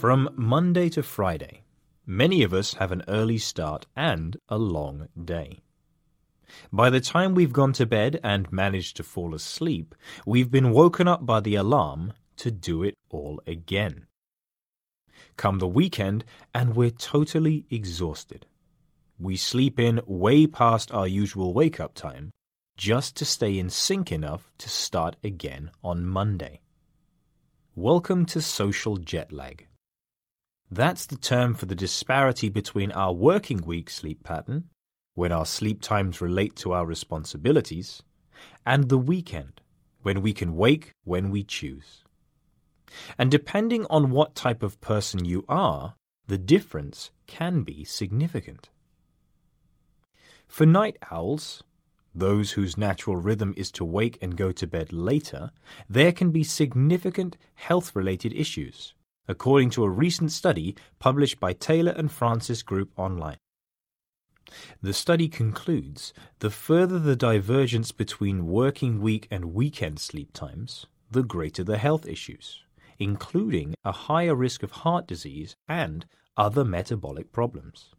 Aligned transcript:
From 0.00 0.30
Monday 0.34 0.88
to 0.96 1.02
Friday, 1.02 1.60
many 2.06 2.42
of 2.42 2.54
us 2.54 2.72
have 2.72 2.90
an 2.90 3.02
early 3.06 3.36
start 3.36 3.84
and 3.94 4.34
a 4.48 4.56
long 4.56 5.08
day. 5.22 5.60
By 6.72 6.88
the 6.88 7.02
time 7.02 7.34
we've 7.34 7.52
gone 7.52 7.74
to 7.74 7.84
bed 7.84 8.18
and 8.24 8.50
managed 8.50 8.96
to 8.96 9.02
fall 9.02 9.34
asleep, 9.34 9.94
we've 10.24 10.50
been 10.50 10.70
woken 10.70 11.06
up 11.06 11.26
by 11.26 11.40
the 11.40 11.54
alarm 11.54 12.14
to 12.36 12.50
do 12.50 12.82
it 12.82 12.94
all 13.10 13.42
again. 13.46 14.06
Come 15.36 15.58
the 15.58 15.68
weekend, 15.68 16.24
and 16.54 16.74
we're 16.74 16.88
totally 16.88 17.66
exhausted. 17.68 18.46
We 19.18 19.36
sleep 19.36 19.78
in 19.78 20.00
way 20.06 20.46
past 20.46 20.90
our 20.92 21.06
usual 21.06 21.52
wake 21.52 21.78
up 21.78 21.92
time 21.92 22.30
just 22.78 23.16
to 23.16 23.26
stay 23.26 23.58
in 23.58 23.68
sync 23.68 24.10
enough 24.10 24.50
to 24.56 24.70
start 24.70 25.16
again 25.22 25.70
on 25.84 26.06
Monday. 26.06 26.62
Welcome 27.74 28.24
to 28.32 28.40
social 28.40 28.96
jet 28.96 29.30
lag. 29.30 29.66
That's 30.70 31.06
the 31.06 31.16
term 31.16 31.54
for 31.54 31.66
the 31.66 31.74
disparity 31.74 32.48
between 32.48 32.92
our 32.92 33.12
working 33.12 33.58
week 33.58 33.90
sleep 33.90 34.22
pattern, 34.22 34.68
when 35.14 35.32
our 35.32 35.46
sleep 35.46 35.82
times 35.82 36.20
relate 36.20 36.54
to 36.56 36.72
our 36.72 36.86
responsibilities, 36.86 38.02
and 38.64 38.88
the 38.88 38.98
weekend, 38.98 39.60
when 40.02 40.22
we 40.22 40.32
can 40.32 40.54
wake 40.54 40.92
when 41.04 41.30
we 41.30 41.42
choose. 41.42 42.04
And 43.18 43.30
depending 43.30 43.84
on 43.90 44.10
what 44.10 44.34
type 44.36 44.62
of 44.62 44.80
person 44.80 45.24
you 45.24 45.44
are, 45.48 45.94
the 46.28 46.38
difference 46.38 47.10
can 47.26 47.62
be 47.62 47.84
significant. 47.84 48.70
For 50.46 50.66
night 50.66 50.96
owls, 51.10 51.64
those 52.14 52.52
whose 52.52 52.76
natural 52.76 53.16
rhythm 53.16 53.54
is 53.56 53.70
to 53.72 53.84
wake 53.84 54.18
and 54.22 54.36
go 54.36 54.52
to 54.52 54.66
bed 54.66 54.92
later, 54.92 55.50
there 55.88 56.12
can 56.12 56.30
be 56.30 56.44
significant 56.44 57.36
health 57.54 57.94
related 57.94 58.32
issues, 58.32 58.94
according 59.30 59.70
to 59.70 59.84
a 59.84 59.88
recent 59.88 60.32
study 60.32 60.74
published 60.98 61.38
by 61.38 61.52
Taylor 61.52 61.92
and 61.92 62.10
Francis 62.10 62.62
Group 62.62 62.90
Online. 62.96 63.36
The 64.82 64.92
study 64.92 65.28
concludes 65.28 66.12
the 66.40 66.50
further 66.50 66.98
the 66.98 67.14
divergence 67.14 67.92
between 67.92 68.48
working 68.48 69.00
week 69.00 69.28
and 69.30 69.54
weekend 69.54 70.00
sleep 70.00 70.32
times, 70.32 70.86
the 71.08 71.22
greater 71.22 71.62
the 71.62 71.78
health 71.78 72.08
issues, 72.08 72.64
including 72.98 73.74
a 73.84 73.92
higher 73.92 74.34
risk 74.34 74.64
of 74.64 74.72
heart 74.72 75.06
disease 75.06 75.54
and 75.68 76.06
other 76.36 76.64
metabolic 76.64 77.30
problems. 77.30 77.90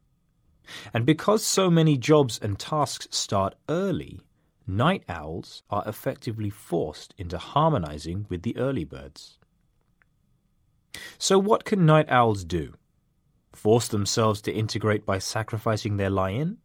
And 0.94 1.06
because 1.06 1.46
so 1.46 1.72
many 1.72 1.98
jobs 1.98 2.40
and 2.42 2.60
tasks 2.60 3.08
start 3.12 3.56
early, 3.70 4.20
night 4.68 5.04
owls 5.08 5.64
are 5.70 5.84
effectively 5.88 6.50
forced 6.50 7.14
into 7.18 7.38
harmonizing 7.38 8.26
with 8.28 8.42
the 8.42 8.58
early 8.58 8.84
birds. 8.84 9.38
So, 11.22 11.38
what 11.38 11.66
can 11.66 11.86
night 11.86 12.10
owls 12.10 12.44
do? 12.44 12.74
Force 13.54 13.88
themselves 13.88 14.42
to 14.42 14.52
integrate 14.52 15.06
by 15.06 15.20
sacrificing 15.20 15.98
their 15.98 16.10
lie 16.10 16.32
in? 16.32 16.58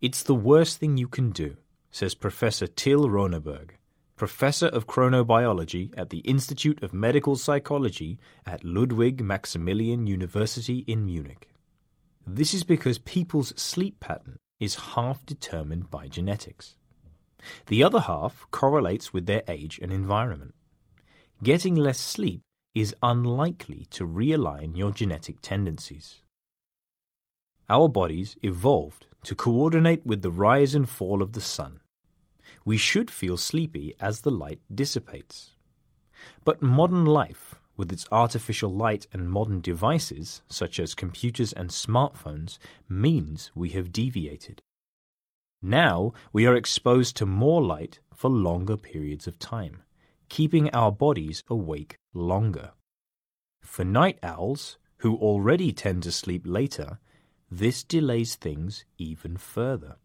It's 0.00 0.22
the 0.22 0.36
worst 0.36 0.78
thing 0.78 0.96
you 0.96 1.08
can 1.08 1.32
do, 1.32 1.56
says 1.90 2.14
Professor 2.14 2.68
Till 2.68 3.08
Roenneberg, 3.08 3.70
Professor 4.14 4.68
of 4.68 4.86
Chronobiology 4.86 5.92
at 5.96 6.10
the 6.10 6.18
Institute 6.18 6.80
of 6.80 6.94
Medical 6.94 7.34
Psychology 7.34 8.20
at 8.46 8.62
Ludwig 8.62 9.20
Maximilian 9.20 10.06
University 10.06 10.84
in 10.86 11.04
Munich. 11.04 11.48
This 12.24 12.54
is 12.54 12.62
because 12.62 12.98
people's 12.98 13.52
sleep 13.60 13.98
pattern 13.98 14.36
is 14.60 14.92
half 14.94 15.26
determined 15.26 15.90
by 15.90 16.06
genetics. 16.06 16.76
The 17.66 17.82
other 17.82 17.98
half 17.98 18.46
correlates 18.52 19.12
with 19.12 19.26
their 19.26 19.42
age 19.48 19.80
and 19.82 19.92
environment. 19.92 20.54
Getting 21.42 21.74
less 21.74 21.98
sleep 21.98 22.42
is 22.74 22.94
unlikely 23.02 23.86
to 23.90 24.06
realign 24.06 24.76
your 24.76 24.90
genetic 24.90 25.40
tendencies. 25.42 26.22
Our 27.68 27.88
bodies 27.88 28.36
evolved 28.42 29.06
to 29.24 29.34
coordinate 29.34 30.04
with 30.04 30.22
the 30.22 30.30
rise 30.30 30.74
and 30.74 30.88
fall 30.88 31.22
of 31.22 31.32
the 31.32 31.40
sun. 31.40 31.80
We 32.64 32.76
should 32.76 33.10
feel 33.10 33.36
sleepy 33.36 33.94
as 34.00 34.20
the 34.20 34.30
light 34.30 34.60
dissipates. 34.72 35.52
But 36.44 36.62
modern 36.62 37.04
life 37.04 37.56
with 37.76 37.92
its 37.92 38.06
artificial 38.12 38.70
light 38.72 39.06
and 39.12 39.30
modern 39.30 39.60
devices, 39.60 40.42
such 40.48 40.78
as 40.78 40.94
computers 40.94 41.52
and 41.52 41.70
smartphones, 41.70 42.58
means 42.88 43.50
we 43.54 43.70
have 43.70 43.92
deviated. 43.92 44.60
Now 45.62 46.12
we 46.32 46.46
are 46.46 46.56
exposed 46.56 47.16
to 47.16 47.26
more 47.26 47.62
light 47.62 48.00
for 48.14 48.28
longer 48.28 48.76
periods 48.76 49.26
of 49.26 49.38
time, 49.38 49.82
keeping 50.32 50.70
our 50.70 50.90
bodies 50.90 51.44
awake 51.48 51.98
longer. 52.14 52.70
For 53.60 53.84
night 53.84 54.18
owls, 54.22 54.78
who 55.02 55.16
already 55.16 55.72
tend 55.72 56.04
to 56.04 56.10
sleep 56.10 56.44
later, 56.46 56.98
this 57.50 57.84
delays 57.84 58.34
things 58.36 58.86
even 58.96 59.36
further. 59.36 59.96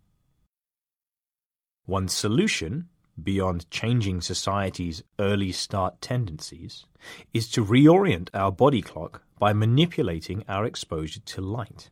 One 1.86 2.10
solution 2.10 2.90
beyond 3.24 3.72
changing 3.72 4.22
society's 4.22 5.02
early 5.18 5.52
start 5.52 6.02
tendencies, 6.02 6.86
is 7.34 7.50
to 7.50 7.66
reorient 7.66 8.30
our 8.34 8.52
body 8.52 8.82
clock 8.82 9.24
by 9.40 9.54
manipulating 9.54 10.44
our 10.50 10.66
exposure 10.66 11.22
to 11.22 11.42
light. 11.42 11.90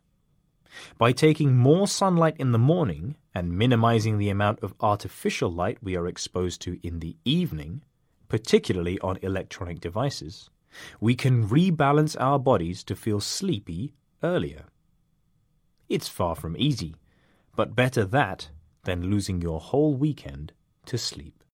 By 0.97 1.13
taking 1.13 1.55
more 1.55 1.87
sunlight 1.87 2.35
in 2.37 2.51
the 2.51 2.59
morning 2.59 3.15
and 3.33 3.57
minimizing 3.57 4.17
the 4.17 4.29
amount 4.29 4.59
of 4.61 4.75
artificial 4.81 5.49
light 5.49 5.77
we 5.81 5.95
are 5.95 6.07
exposed 6.07 6.61
to 6.63 6.77
in 6.85 6.99
the 6.99 7.15
evening, 7.23 7.81
particularly 8.27 8.99
on 8.99 9.17
electronic 9.21 9.79
devices, 9.79 10.49
we 10.99 11.15
can 11.15 11.47
rebalance 11.47 12.15
our 12.19 12.39
bodies 12.39 12.83
to 12.83 12.95
feel 12.95 13.19
sleepy 13.19 13.93
earlier. 14.23 14.65
It's 15.87 16.07
far 16.07 16.35
from 16.35 16.55
easy, 16.57 16.95
but 17.55 17.75
better 17.75 18.05
that 18.05 18.49
than 18.83 19.09
losing 19.09 19.41
your 19.41 19.59
whole 19.59 19.95
weekend 19.95 20.53
to 20.85 20.97
sleep. 20.97 21.43